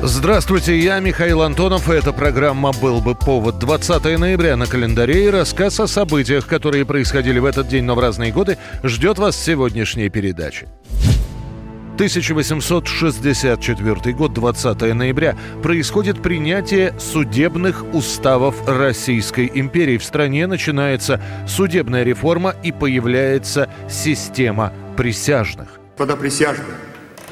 Здравствуйте, 0.00 0.78
я 0.78 1.00
Михаил 1.00 1.42
Антонов, 1.42 1.90
и 1.90 1.92
эта 1.92 2.12
программа 2.12 2.70
«Был 2.70 3.00
бы 3.00 3.16
повод». 3.16 3.58
20 3.58 4.16
ноября 4.16 4.56
на 4.56 4.66
календаре 4.66 5.26
и 5.26 5.30
рассказ 5.30 5.80
о 5.80 5.88
событиях, 5.88 6.46
которые 6.46 6.84
происходили 6.84 7.40
в 7.40 7.44
этот 7.44 7.66
день, 7.66 7.82
но 7.82 7.96
в 7.96 7.98
разные 7.98 8.30
годы, 8.30 8.58
ждет 8.84 9.18
вас 9.18 9.36
сегодняшней 9.36 10.08
передаче. 10.08 10.68
1864 11.94 14.14
год, 14.14 14.32
20 14.32 14.94
ноября, 14.94 15.36
происходит 15.64 16.22
принятие 16.22 16.94
судебных 17.00 17.84
уставов 17.92 18.68
Российской 18.68 19.50
империи. 19.52 19.98
В 19.98 20.04
стране 20.04 20.46
начинается 20.46 21.20
судебная 21.48 22.04
реформа 22.04 22.54
и 22.62 22.70
появляется 22.70 23.68
система 23.90 24.72
присяжных. 24.96 25.80
Господа 25.96 26.16
присяжные, 26.16 26.76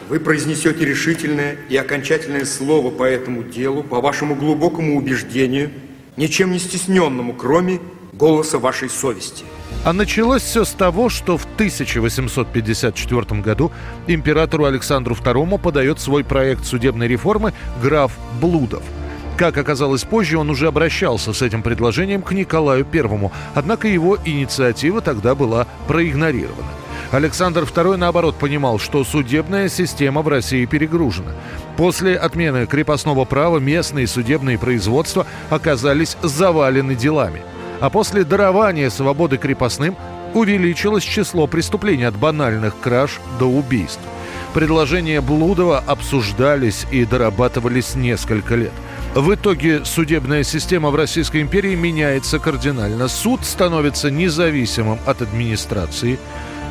вы 0.09 0.21
произнесете 0.21 0.85
решительное 0.85 1.57
и 1.69 1.77
окончательное 1.77 2.45
слово 2.45 2.91
по 2.91 3.05
этому 3.05 3.43
делу, 3.43 3.83
по 3.83 4.01
вашему 4.01 4.35
глубокому 4.35 4.97
убеждению, 4.97 5.71
ничем 6.17 6.53
не 6.53 6.59
стесненному, 6.59 7.35
кроме 7.35 7.81
голоса 8.13 8.59
вашей 8.59 8.89
совести. 8.89 9.45
А 9.85 9.93
началось 9.93 10.43
все 10.43 10.65
с 10.65 10.71
того, 10.71 11.09
что 11.09 11.37
в 11.37 11.45
1854 11.45 13.41
году 13.41 13.73
императору 14.07 14.65
Александру 14.65 15.15
II 15.15 15.59
подает 15.59 16.01
свой 16.01 16.25
проект 16.25 16.65
судебной 16.65 17.09
реформы 17.09 17.53
граф 17.83 18.13
Блудов. 18.41 18.83
Как 19.37 19.59
оказалось 19.59 20.03
позже, 20.05 20.39
он 20.39 20.49
уже 20.49 20.67
обращался 20.67 21.35
с 21.35 21.43
этим 21.43 21.63
предложением 21.63 22.23
к 22.23 22.33
Николаю 22.33 22.87
I, 22.91 23.31
однако 23.55 23.87
его 23.87 24.17
инициатива 24.25 25.03
тогда 25.03 25.35
была 25.35 25.67
проигнорирована. 25.87 26.71
Александр 27.11 27.63
II, 27.63 27.97
наоборот, 27.97 28.37
понимал, 28.37 28.79
что 28.79 29.05
судебная 29.05 29.69
система 29.69 30.23
в 30.23 30.29
России 30.29 30.65
перегружена. 30.67 31.33
После 31.77 32.17
отмены 32.17 32.67
крепостного 32.67 33.25
права 33.25 33.59
местные 33.59 34.07
судебные 34.07 34.59
производства 34.59 35.27
оказались 35.51 36.17
завалены 36.23 36.95
делами. 36.95 37.43
А 37.81 37.91
после 37.91 38.25
дарования 38.25 38.91
свободы 38.91 39.37
крепостным 39.37 39.97
увеличилось 40.35 41.05
число 41.05 41.47
преступлений 41.47 42.05
от 42.05 42.17
банальных 42.17 42.79
краж 42.81 43.21
до 43.39 43.47
убийств. 43.47 44.01
Предложения 44.55 45.21
Блудова 45.21 45.83
обсуждались 45.87 46.87
и 46.91 47.05
дорабатывались 47.05 47.95
несколько 47.95 48.55
лет. 48.55 48.73
В 49.15 49.35
итоге 49.35 49.85
судебная 49.85 50.43
система 50.45 50.91
в 50.91 50.95
Российской 50.95 51.43
империи 51.43 51.75
меняется 51.75 52.39
кардинально. 52.39 53.09
Суд 53.09 53.45
становится 53.45 54.11
независимым 54.11 54.99
от 55.07 55.23
администрации. 55.23 56.19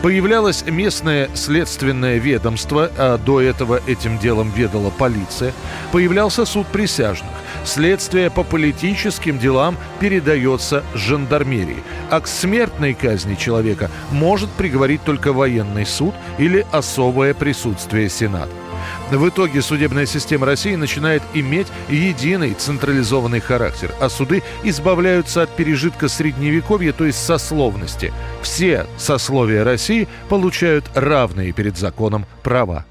Появлялось 0.05 0.63
местное 0.67 1.31
следственное 1.33 2.19
ведомство, 2.19 2.91
а 2.95 3.17
до 3.17 3.41
этого 3.41 3.81
этим 3.87 4.19
делом 4.19 4.51
ведала 4.55 4.91
полиция. 4.91 5.51
Появлялся 5.91 6.45
суд 6.45 6.67
присяжных. 6.67 7.31
Следствие 7.63 8.29
по 8.29 8.43
политическим 8.43 9.39
делам 9.39 9.77
передается 9.99 10.83
жандармерии. 10.93 11.81
А 12.11 12.19
к 12.19 12.27
смертной 12.27 12.93
казни 12.93 13.33
человека 13.33 13.89
может 14.11 14.51
приговорить 14.51 15.03
только 15.03 15.33
военный 15.33 15.87
суд 15.87 16.13
или 16.37 16.67
особое 16.71 17.33
присутствие 17.33 18.07
Сената. 18.07 18.64
В 19.11 19.29
итоге 19.29 19.61
судебная 19.61 20.05
система 20.05 20.45
России 20.45 20.75
начинает 20.75 21.21
иметь 21.33 21.67
единый 21.89 22.53
централизованный 22.53 23.39
характер, 23.39 23.93
а 23.99 24.09
суды 24.09 24.41
избавляются 24.63 25.43
от 25.43 25.55
пережитка 25.55 26.07
средневековья, 26.07 26.91
то 26.91 27.05
есть 27.05 27.23
сословности. 27.23 28.11
Все 28.41 28.87
сословия 28.97 29.63
России 29.63 30.07
получают 30.27 30.85
равные 30.95 31.51
перед 31.51 31.77
законом 31.77 32.25
права. 32.41 32.85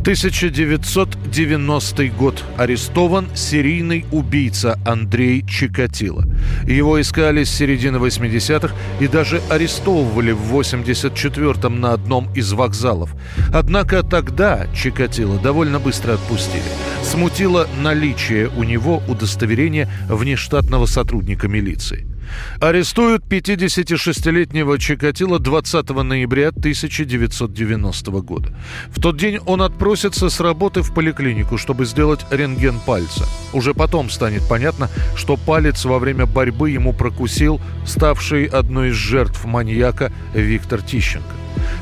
1990 0.00 2.08
год. 2.16 2.42
Арестован 2.56 3.28
серийный 3.34 4.06
убийца 4.10 4.78
Андрей 4.86 5.44
Чикатило. 5.46 6.24
Его 6.66 6.98
искали 6.98 7.44
с 7.44 7.50
середины 7.50 7.98
80-х 7.98 8.74
и 8.98 9.06
даже 9.06 9.42
арестовывали 9.50 10.32
в 10.32 10.58
84-м 10.58 11.80
на 11.80 11.92
одном 11.92 12.32
из 12.34 12.50
вокзалов. 12.54 13.14
Однако 13.52 14.02
тогда 14.02 14.66
Чикатило 14.74 15.38
довольно 15.38 15.78
быстро 15.78 16.14
отпустили. 16.14 16.64
Смутило 17.02 17.68
наличие 17.82 18.48
у 18.56 18.64
него 18.64 19.02
удостоверения 19.06 19.86
внештатного 20.08 20.86
сотрудника 20.86 21.46
милиции. 21.46 22.06
Арестуют 22.60 23.24
56-летнего 23.24 24.78
Чикатило 24.78 25.38
20 25.38 25.90
ноября 25.90 26.48
1990 26.48 28.10
года. 28.22 28.54
В 28.88 29.00
тот 29.00 29.16
день 29.16 29.38
он 29.46 29.62
отпросится 29.62 30.28
с 30.28 30.40
работы 30.40 30.82
в 30.82 30.92
поликлинику, 30.94 31.58
чтобы 31.58 31.86
сделать 31.86 32.24
рентген 32.30 32.80
пальца. 32.80 33.26
Уже 33.52 33.74
потом 33.74 34.10
станет 34.10 34.42
понятно, 34.48 34.90
что 35.16 35.36
палец 35.36 35.84
во 35.84 35.98
время 35.98 36.26
борьбы 36.26 36.70
ему 36.70 36.92
прокусил 36.92 37.60
ставший 37.86 38.44
одной 38.46 38.90
из 38.90 38.94
жертв 38.94 39.44
маньяка 39.44 40.12
Виктор 40.34 40.82
Тищенко. 40.82 41.40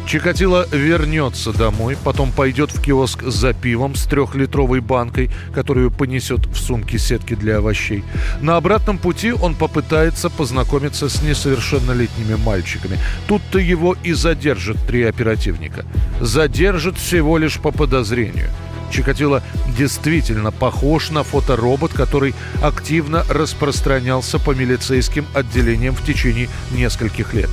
Чикатило 0.09 0.67
вернется 0.73 1.53
домой, 1.53 1.99
потом 2.03 2.33
пойдет 2.33 2.71
в 2.73 2.81
киоск 2.81 3.25
за 3.25 3.53
пивом 3.53 3.95
с 3.95 4.05
трехлитровой 4.05 4.81
банкой, 4.81 5.31
которую 5.55 5.91
понесет 5.91 6.47
в 6.47 6.57
сумке 6.57 6.99
сетки 6.99 7.35
для 7.35 7.59
овощей. 7.59 8.03
На 8.41 8.57
обратном 8.57 8.97
пути 8.97 9.33
он 9.33 9.55
попытается 9.55 10.31
познакомиться 10.31 11.11
с 11.11 11.21
несовершеннолетними 11.21 12.37
мальчиками. 12.37 12.99
Тут-то 13.27 13.59
его 13.59 13.97
и 14.03 14.15
задержат 14.15 14.79
три 14.87 15.03
оперативника. 15.03 15.85
Задержат 16.23 16.97
всего 16.97 17.37
лишь 17.37 17.61
по 17.61 17.71
подозрению. 17.71 18.49
Чикатило 18.91 19.43
действительно 19.77 20.53
похож 20.53 21.11
на 21.11 21.23
фоторобот, 21.23 21.93
который 21.93 22.35
активно 22.63 23.25
распространялся 23.29 24.39
по 24.39 24.55
милицейским 24.55 25.27
отделениям 25.35 25.95
в 25.95 26.03
течение 26.03 26.49
нескольких 26.71 27.35
лет. 27.35 27.51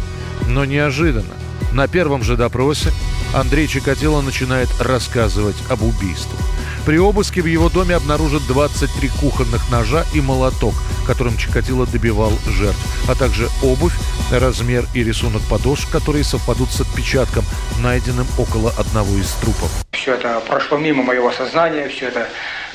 Но 0.48 0.64
неожиданно 0.64 1.34
на 1.72 1.88
первом 1.88 2.24
же 2.24 2.38
допросе 2.38 2.92
Андрей 3.34 3.68
Чикатило 3.68 4.22
начинает 4.22 4.70
рассказывать 4.80 5.58
об 5.70 5.84
убийстве. 5.84 6.38
При 6.86 7.00
обыске 7.00 7.42
в 7.42 7.48
его 7.48 7.70
доме 7.70 7.96
обнаружат 7.96 8.46
23 8.48 9.10
кухонных 9.20 9.72
ножа 9.72 10.06
и 10.14 10.22
молоток, 10.22 10.76
которым 11.08 11.36
Чикатило 11.36 11.88
добивал 11.88 12.32
жертв, 12.48 12.80
а 13.10 13.16
также 13.16 13.50
обувь, 13.64 13.94
размер 14.32 14.86
и 14.94 15.04
рисунок 15.04 15.42
подошв, 15.50 15.90
которые 15.90 16.24
совпадут 16.24 16.70
с 16.72 16.82
отпечатком, 16.82 17.44
найденным 17.82 18.28
около 18.38 18.72
одного 18.78 19.18
из 19.18 19.32
трупов. 19.42 19.72
Все 19.94 20.14
это 20.14 20.40
прошло 20.48 20.78
мимо 20.78 21.02
моего 21.04 21.32
сознания, 21.32 21.88
все 21.90 22.08
это 22.10 22.30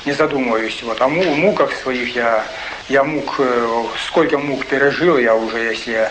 не 0.05 0.11
задумываюсь. 0.13 0.83
Вот 0.83 0.99
о 1.01 1.07
му- 1.07 1.35
муках 1.35 1.71
своих 1.81 2.13
я, 2.15 2.45
я 2.89 3.03
мук, 3.05 3.35
э, 3.39 3.83
сколько 4.07 4.37
мук 4.37 4.65
пережил, 4.65 5.17
я 5.17 5.35
уже, 5.35 5.57
если 5.59 6.09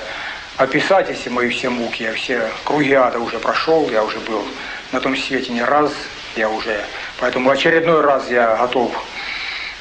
описать, 0.60 1.09
если 1.09 1.31
мои 1.31 1.48
все 1.48 1.71
муки, 1.71 2.03
я 2.03 2.12
все 2.12 2.50
круги 2.65 2.93
ада 2.93 3.19
уже 3.19 3.38
прошел, 3.38 3.88
я 3.91 4.04
уже 4.04 4.19
был 4.21 4.44
на 4.93 5.00
том 5.00 5.16
свете 5.16 5.53
не 5.53 5.62
раз, 5.62 5.91
я 6.37 6.50
уже, 6.50 6.84
поэтому 7.19 7.50
очередной 7.50 8.03
раз 8.03 8.31
я 8.31 8.56
готов. 8.56 8.93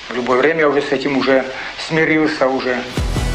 В 0.07 0.15
любое 0.15 0.39
время 0.39 0.61
я 0.61 0.69
уже 0.69 0.81
с 0.81 0.91
этим 0.91 1.17
уже 1.17 1.45
смирился 1.87 2.47
уже. 2.47 2.81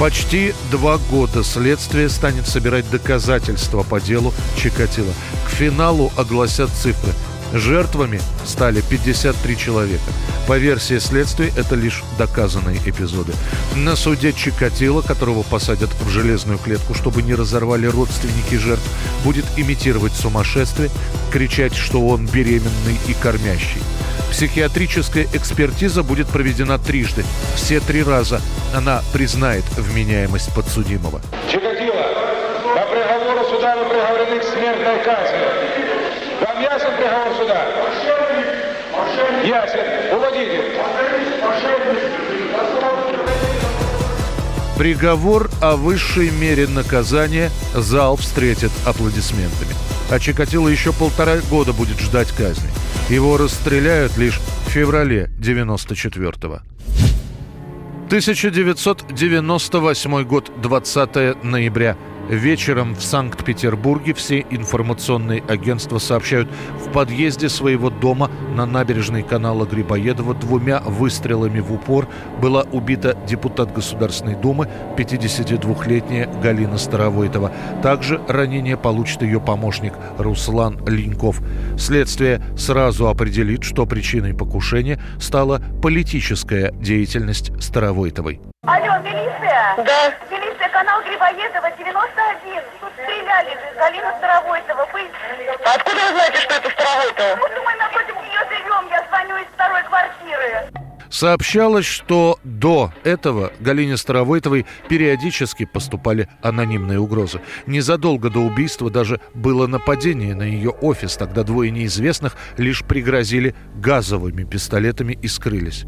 Почти 0.01 0.55
два 0.73 0.97
года 0.97 1.45
следствие 1.45 2.09
станет 2.09 2.49
собирать 2.49 2.91
доказательства 2.91 3.83
по 3.83 4.01
делу 4.01 4.33
Чикатило. 4.57 5.13
К 5.47 5.51
финалу 5.51 6.11
огласят 6.17 6.71
цифры. 6.71 7.13
Жертвами 7.55 8.21
стали 8.45 8.81
53 8.81 9.57
человека. 9.57 10.03
По 10.49 10.59
версии 10.59 10.99
следствия, 10.99 11.53
это 11.57 11.77
лишь 11.77 12.03
доказанные 12.19 12.79
эпизоды. 12.85 13.33
На 13.77 13.95
суде 13.95 14.33
Чикатило, 14.33 15.03
которого 15.03 15.45
посадят 15.45 15.91
в 16.01 16.09
железную 16.09 16.59
клетку, 16.59 16.95
чтобы 16.95 17.23
не 17.23 17.33
разорвали 17.33 17.87
родственники 17.87 18.57
жертв, 18.57 18.83
будет 19.23 19.45
имитировать 19.57 20.15
сумасшествие, 20.15 20.91
кричать, 21.33 21.77
что 21.77 22.05
он 22.05 22.27
беременный 22.27 22.99
и 23.07 23.15
кормящий. 23.15 23.83
Психиатрическая 24.33 25.29
экспертиза 25.33 26.03
будет 26.03 26.27
проведена 26.27 26.77
трижды. 26.81 27.25
Все 27.55 27.79
три 27.79 28.03
раза 28.03 28.41
она 28.75 29.01
признает 29.13 29.65
вменяемость 29.77 30.53
подсудимого. 30.53 31.21
Чикатило, 31.49 32.03
по 32.75 32.85
приговору 32.91 33.49
суда 33.49 33.77
вы 33.77 33.89
приговорены 33.91 34.41
к 34.41 34.43
смертной 34.43 35.05
казни. 35.05 35.64
Вам 36.55 36.63
ясен 36.63 36.97
приговор 36.97 37.35
суда? 37.37 37.67
Ясен. 39.45 40.15
Уводите. 40.15 40.63
Приговор 44.79 45.51
о 45.61 45.77
высшей 45.77 46.31
мере 46.31 46.69
наказания 46.69 47.51
зал 47.75 48.17
встретит 48.17 48.71
аплодисментами. 48.87 49.75
А 50.11 50.21
Чикатило 50.21 50.69
еще 50.69 50.93
полтора 50.93 51.39
года 51.51 51.73
будет 51.73 51.99
ждать 51.99 52.31
казни. 52.31 52.71
Его 53.09 53.37
расстреляют 53.37 54.17
лишь 54.17 54.39
в 54.67 54.71
феврале 54.71 55.31
94-го. 55.41 56.61
1998 58.07 60.25
год, 60.25 60.53
20 60.63 61.43
ноября. 61.43 61.97
Вечером 62.29 62.95
в 62.95 63.03
Санкт-Петербурге 63.03 64.15
все 64.15 64.41
информационные 64.51 65.43
агентства 65.47 65.99
сообщают, 65.99 66.49
в 66.79 66.91
подъезде 66.91 67.51
своего 67.51 67.91
дома 67.91 68.31
на 68.55 68.65
набережной 68.65 69.23
канала 69.23 69.67
Грибоедова 69.67 70.35
двумя 70.35 70.81
выстрелами 70.81 71.61
в 71.61 71.73
упор 71.73 72.09
была 72.41 72.63
убита 72.73 73.17
депутат 73.27 73.75
Государственной 73.75 74.37
Думы 74.37 74.69
52-летняя 74.97 76.27
Галина 76.43 76.79
Старовойтова. 76.79 77.53
Также 77.83 78.21
ранение 78.27 78.79
получит 78.79 79.21
ее 79.23 79.41
помощник 79.41 79.93
Руслан 80.19 80.79
Линьков. 80.87 81.41
Следствие 81.79 82.41
сразу 82.57 83.09
определит, 83.09 83.65
что 83.65 83.85
причиной 83.85 84.35
покушения 84.35 84.99
стала 85.21 85.61
политическая 85.83 86.73
деятельность 86.73 87.53
Старовойтовой. 87.63 88.41
Алло, 88.63 88.99
милиция? 89.03 89.77
Да. 89.77 90.15
Милиция, 90.31 90.69
канал 90.71 91.03
Грибоедова, 91.03 91.71
91. 91.77 92.14
Галина 94.05 94.19
Старовойтова. 94.19 94.89
Вы... 94.93 95.01
Откуда 95.65 95.97
вы 95.97 96.09
знаете, 96.13 96.39
что 96.39 96.55
это 96.55 96.71
Старовойтова? 96.71 97.37
Вот 97.37 97.51
мы 97.65 97.75
напротив 97.77 98.15
нее 98.23 98.41
живем, 98.51 98.89
я 98.91 99.05
звоню 99.09 99.37
из 99.37 99.47
второй 99.55 99.83
квартиры. 99.85 100.71
Сообщалось, 101.11 101.87
что 101.87 102.39
до 102.65 102.95
этого 103.05 103.53
Галине 103.61 103.99
Старовойтовой 103.99 104.65
периодически 104.89 105.67
поступали 105.67 106.31
анонимные 106.41 106.99
угрозы. 106.99 107.43
Незадолго 107.67 108.31
до 108.31 108.39
убийства 108.39 108.89
даже 108.89 109.21
было 109.35 109.67
нападение 109.67 110.35
на 110.35 110.45
ее 110.45 110.71
офис. 110.71 111.15
Тогда 111.19 111.43
двое 111.43 111.71
неизвестных 111.71 112.37
лишь 112.57 112.83
пригрозили 112.83 113.55
газовыми 113.77 114.45
пистолетами 114.45 115.13
и 115.21 115.29
скрылись. 115.29 115.85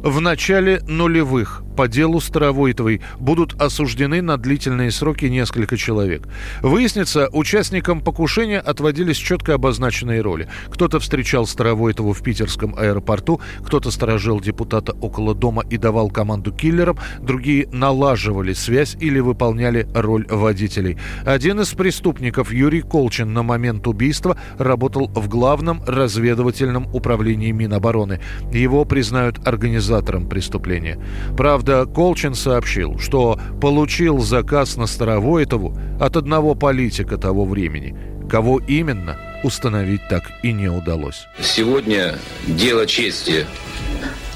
В 0.00 0.20
начале 0.20 0.82
нулевых 0.86 1.62
по 1.78 1.88
делу 1.88 2.20
Старовойтовой 2.20 3.00
будут 3.20 3.62
осуждены 3.62 4.20
на 4.20 4.36
длительные 4.36 4.90
сроки 4.90 5.26
несколько 5.26 5.76
человек. 5.76 6.28
Выяснится, 6.60 7.28
участникам 7.32 8.00
покушения 8.00 8.58
отводились 8.58 9.16
четко 9.16 9.54
обозначенные 9.54 10.20
роли. 10.20 10.48
Кто-то 10.70 10.98
встречал 10.98 11.46
Старовойтову 11.46 12.12
в 12.12 12.22
питерском 12.22 12.74
аэропорту, 12.76 13.40
кто-то 13.64 13.90
сторожил 13.90 14.40
депутата 14.40 14.92
около 14.92 15.34
дома 15.34 15.62
и 15.70 15.76
давал 15.78 16.10
команду 16.18 16.50
киллерам, 16.50 16.98
другие 17.20 17.68
налаживали 17.70 18.52
связь 18.52 18.96
или 18.98 19.20
выполняли 19.20 19.86
роль 19.94 20.26
водителей. 20.28 20.98
Один 21.24 21.60
из 21.60 21.68
преступников, 21.74 22.52
Юрий 22.52 22.80
Колчин, 22.82 23.32
на 23.32 23.44
момент 23.44 23.86
убийства 23.86 24.36
работал 24.58 25.06
в 25.14 25.28
главном 25.28 25.80
разведывательном 25.86 26.92
управлении 26.92 27.52
Минобороны. 27.52 28.20
Его 28.52 28.84
признают 28.84 29.46
организатором 29.46 30.28
преступления. 30.28 30.98
Правда, 31.36 31.86
Колчин 31.86 32.34
сообщил, 32.34 32.98
что 32.98 33.38
получил 33.60 34.18
заказ 34.18 34.76
на 34.76 34.88
Старовойтову 34.88 35.78
от 36.00 36.16
одного 36.16 36.56
политика 36.56 37.16
того 37.16 37.44
времени. 37.44 37.96
Кого 38.28 38.58
именно, 38.58 39.16
установить 39.44 40.02
так 40.10 40.24
и 40.42 40.52
не 40.52 40.66
удалось. 40.66 41.28
Сегодня 41.40 42.16
дело 42.48 42.86
чести 42.86 43.46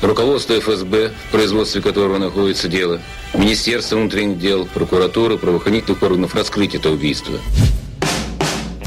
руководство 0.02 0.58
ФСБ, 0.58 1.12
в 1.28 1.32
производстве 1.32 1.80
которого 1.80 2.18
находится 2.18 2.68
дело, 2.68 3.00
Министерство 3.34 3.96
внутренних 3.96 4.38
дел, 4.38 4.66
прокуратура, 4.66 5.36
правоохранительных 5.36 6.02
органов 6.02 6.34
раскрыть 6.34 6.74
это 6.74 6.90
убийство. 6.90 7.38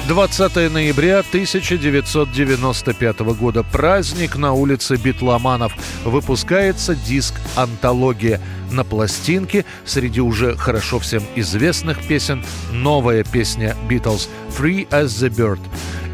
20 0.07 0.71
ноября 0.71 1.19
1995 1.19 3.19
года. 3.21 3.63
Праздник 3.63 4.35
на 4.35 4.53
улице 4.53 4.97
Битломанов. 4.97 5.73
Выпускается 6.03 6.93
диск 6.93 7.33
«Антология». 7.55 8.39
На 8.71 8.83
пластинке 8.83 9.65
среди 9.83 10.21
уже 10.21 10.55
хорошо 10.57 10.99
всем 10.99 11.23
известных 11.35 12.07
песен 12.07 12.45
новая 12.71 13.23
песня 13.23 13.75
«Битлз» 13.89 14.29
«Free 14.55 14.87
as 14.89 15.05
the 15.05 15.29
Bird». 15.29 15.59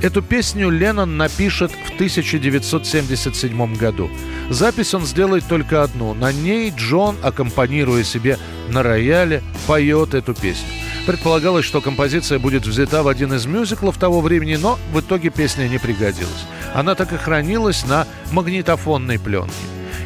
Эту 0.01 0.21
песню 0.21 0.69
Леннон 0.69 1.17
напишет 1.17 1.71
в 1.71 1.95
1977 1.95 3.75
году. 3.75 4.09
Запись 4.49 4.93
он 4.93 5.05
сделает 5.05 5.45
только 5.49 5.83
одну. 5.83 6.13
На 6.13 6.31
ней 6.31 6.73
Джон, 6.75 7.17
аккомпанируя 7.21 8.05
себе 8.05 8.39
на 8.69 8.83
рояле, 8.83 9.43
поет 9.67 10.13
эту 10.13 10.33
песню. 10.33 10.80
Предполагалось, 11.05 11.65
что 11.65 11.81
композиция 11.81 12.37
будет 12.37 12.65
взята 12.65 13.01
в 13.01 13.07
один 13.07 13.33
из 13.33 13.45
мюзиклов 13.45 13.97
того 13.97 14.21
времени, 14.21 14.55
но 14.55 14.77
в 14.93 14.99
итоге 14.99 15.29
песня 15.29 15.67
не 15.67 15.79
пригодилась. 15.79 16.45
Она 16.75 16.95
так 16.95 17.11
и 17.11 17.17
хранилась 17.17 17.85
на 17.85 18.07
магнитофонной 18.31 19.19
пленке. 19.19 19.51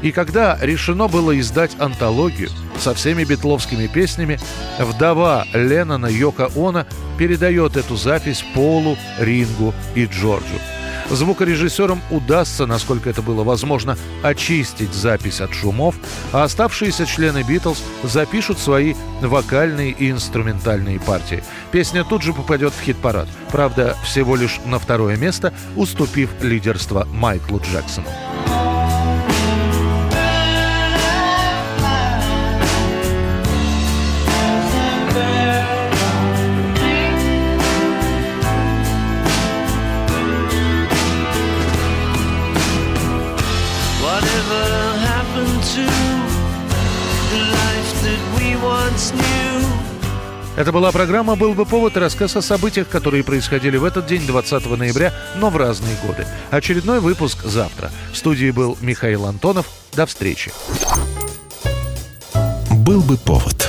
И 0.01 0.12
когда 0.12 0.57
решено 0.62 1.07
было 1.07 1.38
издать 1.39 1.71
антологию 1.80 2.50
со 2.80 2.94
всеми 2.94 3.24
битловскими 3.24 3.88
песнями, 3.88 4.39
вдова 4.80 5.45
Леннона 5.53 6.07
Йока 6.07 6.50
Она 6.56 6.86
передает 7.18 7.75
эту 7.75 7.95
запись 7.95 8.45
Полу, 8.53 8.97
Рингу 9.19 9.74
и 9.95 10.06
Джорджу. 10.06 10.59
Звукорежиссерам 11.10 12.02
удастся, 12.10 12.66
насколько 12.66 13.10
это 13.10 13.22
было 13.22 13.44
возможно, 13.44 13.98
очистить 14.24 14.94
запись 14.94 15.42
от 15.42 15.54
шумов, 15.54 15.96
а 16.31 16.44
оставшиеся 16.44 17.06
члены 17.06 17.44
Битлз 17.44 17.81
запишут 18.04 18.60
свои 18.60 18.96
вокальные 19.22 19.92
и 19.92 20.12
инструментальные 20.12 21.00
партии. 21.00 21.44
Песня 21.72 22.04
тут 22.04 22.22
же 22.24 22.34
попадет 22.34 22.74
в 22.74 22.81
хит-парад, 22.81 23.28
правда, 23.52 23.96
всего 24.04 24.36
лишь 24.36 24.60
на 24.66 24.80
второе 24.80 25.16
место, 25.18 25.54
уступив 25.75 26.30
лидерство 26.42 27.06
Майклу 27.12 27.60
Джексону. 27.60 28.10
Это 50.57 50.72
была 50.72 50.92
программа 50.94 51.36
«Был 51.36 51.54
бы 51.54 51.66
повод» 51.66 51.98
и 51.98 52.00
рассказ 52.00 52.36
о 52.38 52.42
событиях, 52.42 52.88
которые 52.88 53.25
происходили 53.25 53.76
в 53.76 53.83
этот 53.83 54.07
день, 54.07 54.26
20 54.26 54.66
ноября, 54.78 55.14
но 55.35 55.50
в 55.50 55.57
разные 55.57 55.97
годы. 56.06 56.26
Очередной 56.50 57.02
выпуск 57.02 57.44
завтра. 57.44 57.92
В 58.14 58.18
студии 58.18 58.52
был 58.52 58.78
Михаил 58.80 59.26
Антонов. 59.26 59.68
До 59.94 60.06
встречи. 60.06 60.54
«Был 62.71 63.02
бы 63.02 63.18
повод» 63.18 63.65